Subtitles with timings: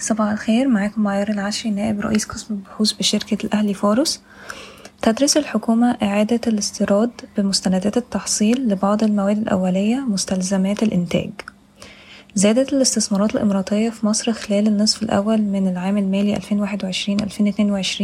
[0.00, 4.20] صباح الخير معاكم معيار العشري نائب رئيس قسم البحوث بشركة الأهلي فارس
[5.02, 11.30] تدرس الحكومة إعادة الاستيراد بمستندات التحصيل لبعض المواد الأولية مستلزمات الإنتاج.
[12.34, 18.02] زادت الاستثمارات الإماراتية في مصر خلال النصف الأول من العام المالي 2021-2022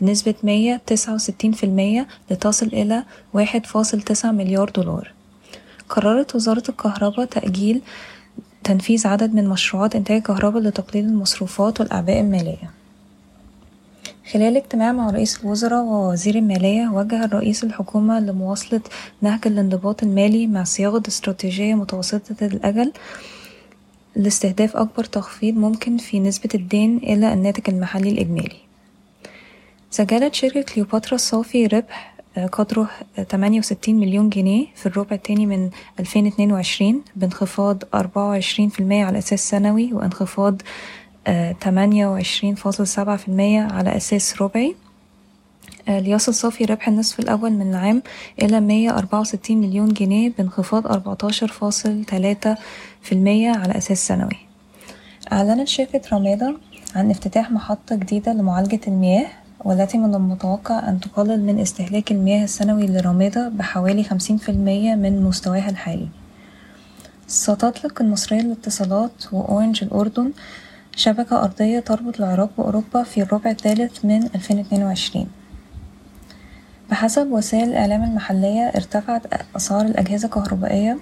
[0.00, 5.12] بنسبة 169% لتصل إلى 1.9 مليار دولار.
[5.88, 7.82] قررت وزارة الكهرباء تأجيل
[8.64, 12.70] تنفيذ عدد من مشروعات إنتاج الكهرباء لتقليل المصروفات والأعباء المالية.
[14.32, 18.80] خلال اجتماع مع رئيس الوزراء ووزير المالية وجه الرئيس الحكومة لمواصلة
[19.20, 22.92] نهج الانضباط المالي مع صياغة استراتيجية متوسطة الأجل
[24.16, 28.56] لاستهداف أكبر تخفيض ممكن في نسبة الدين إلى الناتج المحلي الإجمالي.
[29.90, 32.11] سجلت شركة كليوباترا صافي ربح
[32.52, 32.88] قدره
[33.28, 38.80] تمانية وستين مليون جنيه في الربع التاني من ألفين اتنين وعشرين بانخفاض أربعة وعشرين في
[38.80, 40.62] المية على أساس سنوي وانخفاض
[41.60, 44.74] تمانية وعشرين فاصل سبعة في المية على أساس ربعي.
[45.88, 48.02] ليصل صافي ربح النصف الأول من العام
[48.42, 52.56] إلى مية أربعة وستين مليون جنيه بانخفاض أربعتاشر فاصل تلاتة
[53.02, 54.36] في المية على أساس سنوي.
[55.32, 56.56] أعلنت شركة رمادة
[56.96, 59.26] عن افتتاح محطة جديدة لمعالجة المياه.
[59.64, 65.22] والتي من المتوقع أن تقلل من استهلاك المياه السنوي لرمادة بحوالي خمسين في المية من
[65.22, 66.08] مستواها الحالي.
[67.26, 70.32] ستطلق المصرية للاتصالات وأورنج الأردن
[70.96, 75.26] شبكة أرضية تربط العراق بأوروبا في الربع الثالث من ألفين اتنين وعشرين.
[76.90, 79.22] بحسب وسائل الإعلام المحلية ارتفعت
[79.56, 80.98] أسعار الأجهزة الكهربائية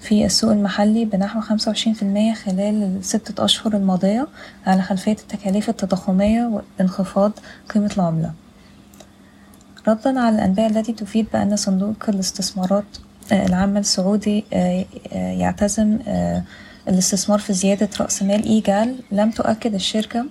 [0.00, 4.28] في السوق المحلي بنحو خمسة وعشرين في المية خلال الستة أشهر الماضية
[4.66, 7.32] على خلفية التكاليف التضخمية وانخفاض
[7.68, 8.32] قيمة العملة.
[9.88, 12.84] ردا على الأنباء التي تفيد بأن صندوق الاستثمارات
[13.32, 14.44] العامة السعودي
[15.12, 15.98] يعتزم
[16.88, 18.96] الاستثمار في زيادة رأس مال إيجال.
[19.12, 20.26] لم تؤكد الشركة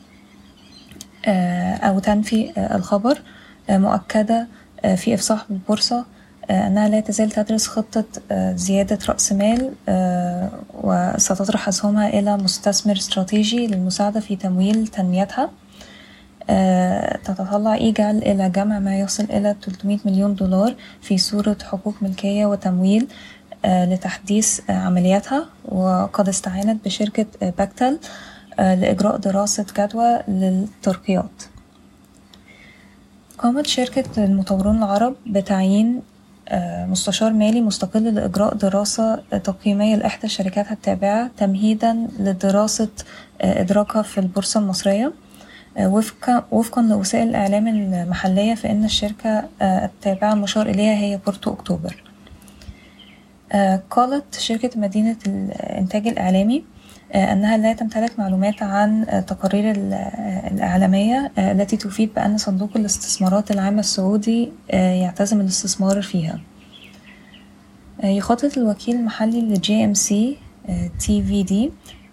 [1.83, 3.21] أو تنفي الخبر
[3.69, 4.47] مؤكدة
[4.95, 6.05] في إفصاح بالبورصة
[6.49, 8.05] أنها لا تزال تدرس خطة
[8.55, 9.71] زيادة رأس مال
[10.83, 15.49] وستطرح أسهمها إلى مستثمر استراتيجي للمساعدة في تمويل تنميتها.
[17.23, 23.07] تتطلع إيجال إلى جمع ما يصل إلى 300 مليون دولار في صورة حقوق ملكية وتمويل
[23.65, 25.45] لتحديث عملياتها.
[25.65, 27.99] وقد استعانت بشركة باكتل
[28.57, 31.43] لإجراء دراسة جدوى للترقيات.
[33.37, 36.01] قامت شركة المطورون العرب بتعيين
[36.89, 42.89] مستشار مالي مستقل لإجراء دراسة تقييمية لإحدى شركاتها التابعة تمهيدا لدراسة
[43.41, 45.13] إدراكها في البورصة المصرية.
[45.79, 52.03] وفقا, وفقا لوسائل الإعلام المحلية فإن الشركة التابعة المشار إليها هي بورتو أكتوبر.
[53.89, 56.63] قالت شركة مدينة الإنتاج الإعلامي
[57.15, 59.75] أنها لا تمتلك معلومات عن تقارير
[60.51, 66.39] الإعلامية التي تفيد بأن صندوق الاستثمارات العامة السعودي يعتزم الاستثمار فيها.
[68.03, 70.37] يخطط الوكيل المحلي ل GMC
[70.99, 71.71] تي في دي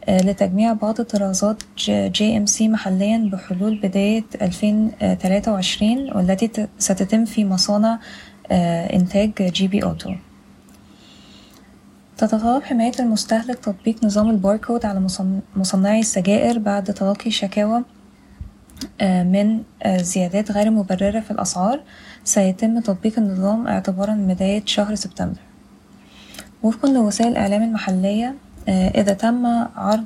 [0.09, 7.99] لتجميع بعض طرازات GMC محليا بحلول بداية 2023 والتي ستتم في مصانع
[8.51, 10.13] إنتاج GB Auto
[12.17, 15.07] تتطلب حماية المستهلك تطبيق نظام الباركود على
[15.57, 17.83] مصنعي السجائر بعد تلقي شكاوى
[19.03, 21.81] من زيادات غير مبررة في الأسعار
[22.25, 25.39] سيتم تطبيق النظام اعتبارا من بداية شهر سبتمبر.
[26.63, 28.35] وفقا لوسائل الإعلام المحلية
[28.69, 29.47] إذا تم
[29.77, 30.05] عرض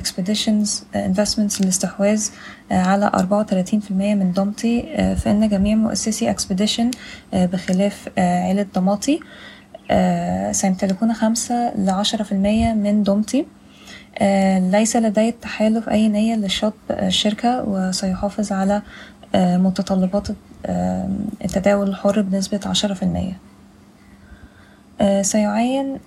[0.00, 2.28] Expedition Investments للاستحواذ
[2.70, 4.82] على 34% من ضمتي
[5.16, 6.96] فإن جميع مؤسسي expedition
[7.32, 9.20] بخلاف عيلة ضماطي
[10.52, 13.46] سيمتلكون خمسة لعشرة في المية من ضمتي.
[14.70, 18.82] ليس لدي التحالف أي نية لشطب الشركة وسيحافظ على
[19.34, 20.28] متطلبات
[21.44, 23.38] التداول الحر بنسبة عشرة في المية.
[25.22, 25.98] سيعين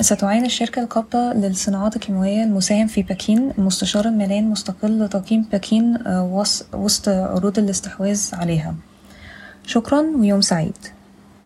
[0.00, 5.98] ستعين الشركة القابضة للصناعات الكيماوية المساهم في بكين المستشار المالي المستقل لتقييم بكين
[6.72, 8.74] وسط عروض الاستحواذ عليها.
[9.66, 10.76] شكرا ويوم سعيد.